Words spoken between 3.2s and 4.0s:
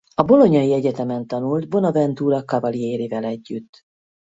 együtt.